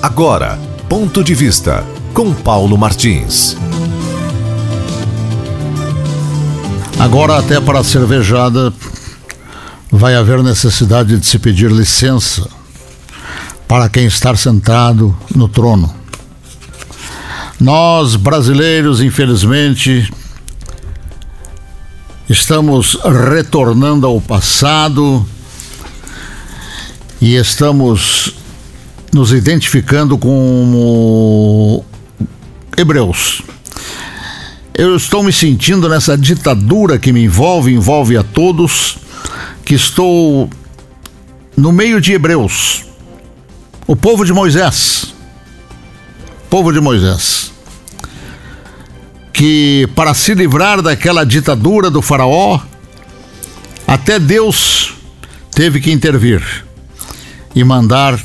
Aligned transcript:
Agora, 0.00 0.56
ponto 0.88 1.24
de 1.24 1.34
vista 1.34 1.84
com 2.14 2.32
Paulo 2.32 2.78
Martins. 2.78 3.56
Agora, 7.00 7.36
até 7.38 7.60
para 7.60 7.80
a 7.80 7.84
cervejada, 7.84 8.72
vai 9.90 10.14
haver 10.14 10.40
necessidade 10.42 11.18
de 11.18 11.26
se 11.26 11.36
pedir 11.40 11.72
licença 11.72 12.48
para 13.66 13.88
quem 13.88 14.06
está 14.06 14.36
sentado 14.36 15.16
no 15.34 15.48
trono. 15.48 15.92
Nós, 17.58 18.14
brasileiros, 18.14 19.00
infelizmente, 19.00 20.12
estamos 22.28 22.96
retornando 23.32 24.06
ao 24.06 24.20
passado 24.20 25.26
e 27.20 27.34
estamos 27.34 28.37
nos 29.12 29.32
identificando 29.32 30.18
como 30.18 31.84
hebreus. 32.76 33.42
Eu 34.74 34.94
estou 34.94 35.22
me 35.22 35.32
sentindo 35.32 35.88
nessa 35.88 36.16
ditadura 36.16 36.98
que 36.98 37.12
me 37.12 37.24
envolve, 37.24 37.72
envolve 37.72 38.16
a 38.16 38.22
todos, 38.22 38.98
que 39.64 39.74
estou 39.74 40.48
no 41.56 41.72
meio 41.72 42.00
de 42.00 42.12
hebreus, 42.12 42.84
o 43.86 43.96
povo 43.96 44.24
de 44.24 44.32
Moisés. 44.32 45.12
Povo 46.48 46.72
de 46.72 46.80
Moisés. 46.80 47.52
Que 49.32 49.88
para 49.94 50.14
se 50.14 50.34
livrar 50.34 50.80
daquela 50.80 51.24
ditadura 51.24 51.90
do 51.90 52.00
Faraó, 52.00 52.60
até 53.86 54.18
Deus 54.18 54.94
teve 55.50 55.80
que 55.80 55.90
intervir 55.90 56.42
e 57.54 57.64
mandar 57.64 58.18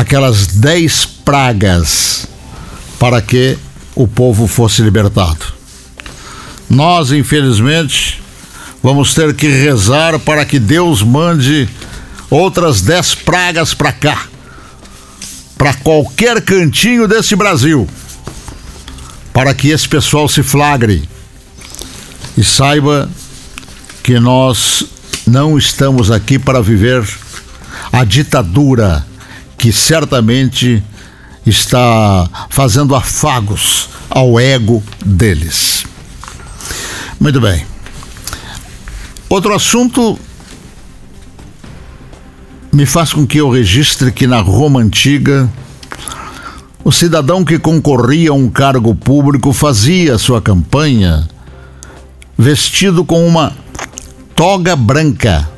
aquelas 0.00 0.46
dez 0.46 1.04
pragas 1.04 2.28
para 3.00 3.20
que 3.20 3.58
o 3.96 4.06
povo 4.06 4.46
fosse 4.46 4.80
libertado. 4.80 5.44
Nós, 6.70 7.10
infelizmente, 7.10 8.22
vamos 8.80 9.12
ter 9.12 9.34
que 9.34 9.48
rezar 9.48 10.16
para 10.20 10.44
que 10.44 10.60
Deus 10.60 11.02
mande 11.02 11.68
outras 12.30 12.80
dez 12.80 13.12
pragas 13.12 13.74
para 13.74 13.90
cá, 13.90 14.28
para 15.56 15.74
qualquer 15.74 16.42
cantinho 16.42 17.08
desse 17.08 17.34
Brasil, 17.34 17.88
para 19.32 19.52
que 19.52 19.68
esse 19.70 19.88
pessoal 19.88 20.28
se 20.28 20.44
flagre 20.44 21.08
e 22.36 22.44
saiba 22.44 23.10
que 24.04 24.20
nós 24.20 24.84
não 25.26 25.58
estamos 25.58 26.08
aqui 26.08 26.38
para 26.38 26.62
viver 26.62 27.04
a 27.92 28.04
ditadura 28.04 29.07
que 29.58 29.72
certamente 29.72 30.82
está 31.44 32.28
fazendo 32.48 32.94
afagos 32.94 33.90
ao 34.08 34.38
ego 34.38 34.82
deles. 35.04 35.84
Muito 37.20 37.40
bem. 37.40 37.66
Outro 39.28 39.52
assunto 39.54 40.18
me 42.72 42.86
faz 42.86 43.12
com 43.12 43.26
que 43.26 43.38
eu 43.38 43.50
registre 43.50 44.12
que 44.12 44.26
na 44.26 44.40
Roma 44.40 44.80
antiga 44.80 45.50
o 46.84 46.92
cidadão 46.92 47.44
que 47.44 47.58
concorria 47.58 48.30
a 48.30 48.34
um 48.34 48.48
cargo 48.48 48.94
público 48.94 49.52
fazia 49.52 50.16
sua 50.16 50.40
campanha 50.40 51.28
vestido 52.38 53.04
com 53.04 53.26
uma 53.26 53.52
toga 54.34 54.76
branca 54.76 55.48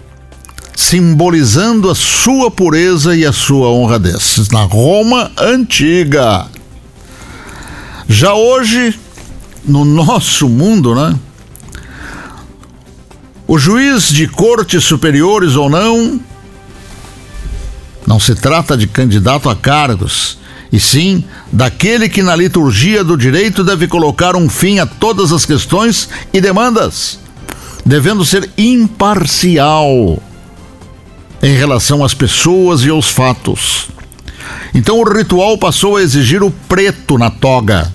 simbolizando 0.80 1.90
a 1.90 1.94
sua 1.94 2.50
pureza 2.50 3.14
e 3.14 3.26
a 3.26 3.32
sua 3.32 3.68
honradez. 3.68 4.48
Na 4.50 4.62
Roma 4.62 5.30
antiga. 5.38 6.46
Já 8.08 8.32
hoje, 8.32 8.98
no 9.62 9.84
nosso 9.84 10.48
mundo, 10.48 10.94
né? 10.94 11.14
O 13.46 13.58
juiz 13.58 14.08
de 14.08 14.26
cortes 14.26 14.82
superiores 14.82 15.54
ou 15.54 15.68
não, 15.68 16.18
não 18.06 18.18
se 18.18 18.34
trata 18.34 18.76
de 18.76 18.86
candidato 18.86 19.50
a 19.50 19.54
cargos, 19.54 20.38
e 20.72 20.80
sim 20.80 21.22
daquele 21.52 22.08
que 22.08 22.22
na 22.22 22.34
liturgia 22.34 23.04
do 23.04 23.18
direito 23.18 23.62
deve 23.62 23.86
colocar 23.86 24.34
um 24.34 24.48
fim 24.48 24.78
a 24.78 24.86
todas 24.86 25.30
as 25.30 25.44
questões 25.44 26.08
e 26.32 26.40
demandas, 26.40 27.18
devendo 27.84 28.24
ser 28.24 28.48
imparcial 28.56 30.20
em 31.42 31.54
relação 31.54 32.04
às 32.04 32.14
pessoas 32.14 32.82
e 32.82 32.90
aos 32.90 33.10
fatos. 33.10 33.88
Então 34.74 35.00
o 35.00 35.04
ritual 35.04 35.56
passou 35.58 35.96
a 35.96 36.02
exigir 36.02 36.42
o 36.42 36.50
preto 36.50 37.18
na 37.18 37.30
toga, 37.30 37.92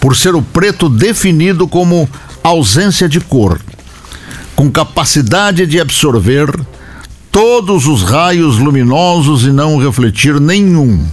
por 0.00 0.16
ser 0.16 0.34
o 0.34 0.42
preto 0.42 0.88
definido 0.88 1.68
como 1.68 2.08
ausência 2.42 3.08
de 3.08 3.20
cor, 3.20 3.60
com 4.56 4.70
capacidade 4.70 5.66
de 5.66 5.80
absorver 5.80 6.48
todos 7.30 7.86
os 7.86 8.02
raios 8.02 8.58
luminosos 8.58 9.44
e 9.44 9.50
não 9.50 9.78
refletir 9.78 10.40
nenhum. 10.40 11.06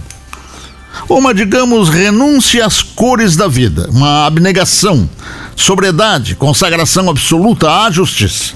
Uma, 1.08 1.32
digamos, 1.32 1.88
renúncia 1.88 2.66
às 2.66 2.82
cores 2.82 3.36
da 3.36 3.48
vida, 3.48 3.88
uma 3.90 4.26
abnegação, 4.26 5.08
sobriedade, 5.56 6.34
consagração 6.34 7.08
absoluta 7.08 7.84
à 7.84 7.90
justiça. 7.90 8.54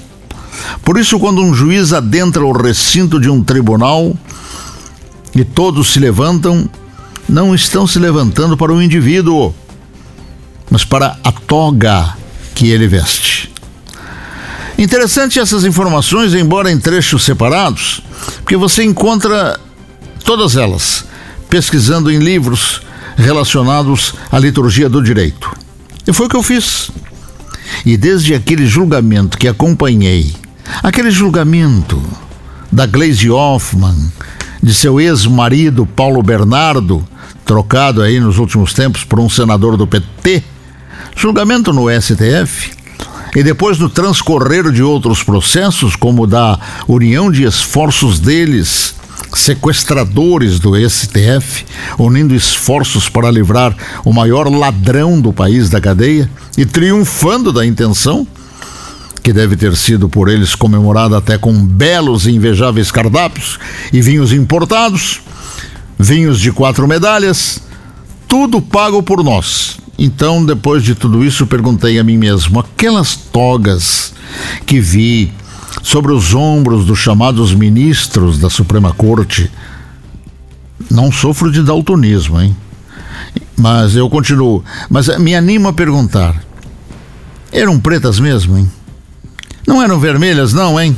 Por 0.83 0.97
isso, 0.97 1.19
quando 1.19 1.41
um 1.41 1.53
juiz 1.53 1.93
adentra 1.93 2.45
o 2.45 2.51
recinto 2.51 3.19
de 3.19 3.29
um 3.29 3.43
tribunal 3.43 4.15
e 5.33 5.43
todos 5.43 5.91
se 5.91 5.99
levantam, 5.99 6.69
não 7.27 7.53
estão 7.53 7.87
se 7.87 7.99
levantando 7.99 8.55
para 8.55 8.73
o 8.73 8.81
indivíduo, 8.81 9.53
mas 10.69 10.83
para 10.83 11.17
a 11.23 11.31
toga 11.31 12.15
que 12.53 12.69
ele 12.69 12.87
veste. 12.87 13.51
Interessante 14.77 15.39
essas 15.39 15.63
informações, 15.63 16.33
embora 16.33 16.71
em 16.71 16.77
trechos 16.77 17.23
separados, 17.23 18.01
porque 18.37 18.57
você 18.57 18.83
encontra 18.83 19.59
todas 20.23 20.57
elas 20.57 21.05
pesquisando 21.49 22.11
em 22.11 22.19
livros 22.19 22.81
relacionados 23.15 24.13
à 24.31 24.37
liturgia 24.37 24.89
do 24.89 25.01
direito. 25.01 25.51
E 26.05 26.11
foi 26.11 26.25
o 26.25 26.29
que 26.29 26.35
eu 26.35 26.43
fiz. 26.43 26.91
E 27.85 27.95
desde 27.95 28.33
aquele 28.33 28.65
julgamento 28.67 29.37
que 29.37 29.47
acompanhei 29.47 30.35
Aquele 30.83 31.11
julgamento 31.11 32.01
da 32.71 32.85
Glaze 32.85 33.29
Hoffman, 33.29 33.95
de 34.61 34.73
seu 34.73 34.99
ex-marido 34.99 35.85
Paulo 35.85 36.21
Bernardo, 36.21 37.05
trocado 37.45 38.01
aí 38.01 38.19
nos 38.19 38.37
últimos 38.37 38.73
tempos 38.73 39.03
por 39.03 39.19
um 39.19 39.29
senador 39.29 39.77
do 39.77 39.85
PT, 39.85 40.43
julgamento 41.15 41.71
no 41.71 41.85
STF, 41.89 42.71
e 43.35 43.43
depois 43.43 43.77
no 43.77 43.89
transcorrer 43.89 44.71
de 44.71 44.81
outros 44.81 45.21
processos, 45.21 45.95
como 45.95 46.25
da 46.25 46.57
união 46.87 47.29
de 47.29 47.43
esforços 47.43 48.19
deles, 48.19 48.95
sequestradores 49.33 50.59
do 50.59 50.73
STF, 50.89 51.65
unindo 51.99 52.33
esforços 52.33 53.09
para 53.09 53.29
livrar 53.29 53.75
o 54.05 54.13
maior 54.13 54.49
ladrão 54.49 55.19
do 55.19 55.33
país 55.33 55.69
da 55.69 55.81
cadeia 55.81 56.29
e 56.57 56.65
triunfando 56.65 57.51
da 57.51 57.65
intenção, 57.65 58.25
que 59.25 59.33
deve 59.33 59.55
ter 59.55 59.75
sido 59.75 60.07
por 60.07 60.29
eles 60.29 60.53
comemorada 60.53 61.17
até 61.17 61.35
com 61.35 61.51
belos 61.51 62.27
e 62.27 62.31
invejáveis 62.31 62.91
cardápios 62.91 63.57
e 63.91 63.99
vinhos 63.99 64.31
importados, 64.31 65.19
vinhos 65.97 66.39
de 66.39 66.51
quatro 66.51 66.87
medalhas, 66.87 67.59
tudo 68.27 68.61
pago 68.61 69.01
por 69.01 69.23
nós. 69.23 69.79
Então, 69.97 70.45
depois 70.45 70.83
de 70.83 70.93
tudo 70.93 71.25
isso, 71.25 71.47
perguntei 71.47 71.97
a 71.97 72.03
mim 72.03 72.17
mesmo: 72.17 72.59
aquelas 72.59 73.15
togas 73.15 74.13
que 74.63 74.79
vi 74.79 75.33
sobre 75.81 76.11
os 76.11 76.35
ombros 76.35 76.85
dos 76.85 76.99
chamados 76.99 77.51
ministros 77.51 78.37
da 78.37 78.47
Suprema 78.51 78.93
Corte, 78.93 79.49
não 80.91 81.11
sofro 81.11 81.51
de 81.51 81.63
daltonismo, 81.63 82.39
hein? 82.39 82.55
Mas 83.57 83.95
eu 83.95 84.07
continuo. 84.07 84.63
Mas 84.87 85.07
me 85.17 85.33
animo 85.33 85.67
a 85.67 85.73
perguntar: 85.73 86.39
eram 87.51 87.79
pretas 87.79 88.19
mesmo, 88.19 88.55
hein? 88.55 88.69
Não 89.65 89.81
eram 89.81 89.99
vermelhas, 89.99 90.53
não, 90.53 90.79
hein? 90.79 90.95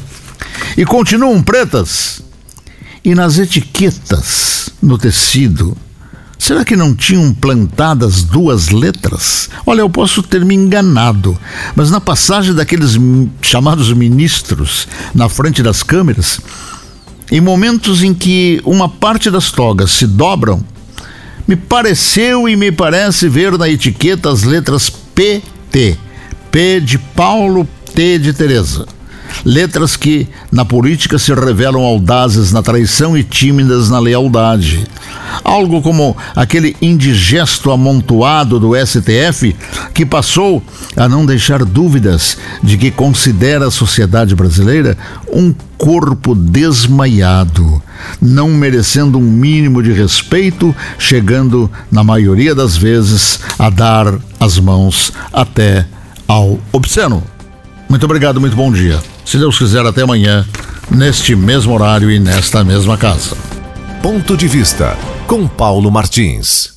E 0.76 0.86
continuam 0.86 1.42
pretas. 1.42 2.22
E 3.04 3.16
nas 3.16 3.40
etiquetas, 3.40 4.70
no 4.82 4.98
tecido, 4.98 5.78
será 6.38 6.66
que 6.66 6.76
não 6.76 6.94
tinham 6.94 7.34
plantadas 7.34 8.24
duas 8.24 8.70
letras? 8.70 9.50
Olha, 9.66 9.82
eu 9.82 9.90
posso 9.90 10.22
ter 10.22 10.44
me 10.44 10.54
enganado, 10.54 11.38
mas 11.76 11.90
na 11.90 12.02
passagem 12.02 12.54
daqueles 12.54 12.98
chamados 13.42 13.92
ministros 13.94 14.88
na 15.16 15.30
frente 15.30 15.64
das 15.64 15.84
câmeras, 15.84 16.42
em 17.32 17.40
momentos 17.40 18.04
em 18.04 18.14
que 18.14 18.62
uma 18.66 18.90
parte 18.90 19.32
das 19.32 19.52
togas 19.52 19.92
se 19.92 20.06
dobram, 20.06 20.62
me 21.48 21.56
pareceu 21.56 22.50
e 22.50 22.58
me 22.58 22.74
parece 22.74 23.30
ver 23.30 23.58
na 23.58 23.70
etiqueta 23.70 24.30
as 24.30 24.44
letras 24.44 24.90
PT. 24.90 25.98
P 26.52 26.82
de 26.82 26.98
Paulo, 26.98 27.68
T 27.98 28.20
de 28.20 28.32
Teresa. 28.32 28.86
Letras 29.44 29.98
que, 29.98 30.28
na 30.52 30.64
política, 30.64 31.18
se 31.18 31.34
revelam 31.34 31.82
audazes 31.82 32.52
na 32.52 32.62
traição 32.62 33.18
e 33.18 33.24
tímidas 33.24 33.90
na 33.90 33.98
lealdade. 33.98 34.86
Algo 35.44 35.82
como 35.82 36.16
aquele 36.36 36.78
indigesto 36.80 37.72
amontoado 37.72 38.60
do 38.60 38.74
STF 38.76 39.56
que 39.96 40.06
passou 40.06 40.62
a 40.96 41.10
não 41.10 41.26
deixar 41.26 41.66
dúvidas 41.66 42.38
de 42.62 42.78
que 42.78 42.92
considera 42.92 43.66
a 43.66 43.72
sociedade 43.72 44.36
brasileira 44.36 44.96
um 45.34 45.52
corpo 45.76 46.36
desmaiado, 46.36 47.82
não 48.22 48.50
merecendo 48.50 49.18
um 49.18 49.22
mínimo 49.22 49.82
de 49.82 49.92
respeito, 49.92 50.76
chegando, 51.00 51.68
na 51.92 52.04
maioria 52.04 52.54
das 52.54 52.78
vezes, 52.78 53.40
a 53.58 53.72
dar 53.72 54.20
as 54.40 54.60
mãos 54.60 55.12
até 55.34 55.88
ao 56.28 56.60
obsceno. 56.72 57.24
Muito 57.90 58.06
obrigado, 58.06 58.40
muito 58.40 58.56
bom 58.56 58.72
dia. 58.72 59.00
Se 59.26 59.38
Deus 59.38 59.58
quiser, 59.58 59.86
até 59.86 60.02
amanhã, 60.02 60.46
neste 60.92 61.36
mesmo 61.36 61.74
horário 61.74 62.12
e 62.12 62.20
nesta 62.20 62.64
mesma 62.64 62.98
casa. 62.98 63.36
Ponto 64.02 64.36
de 64.36 64.48
vista 64.48 64.98
com 65.26 65.48
Paulo 65.48 65.92
Martins. 65.92 66.77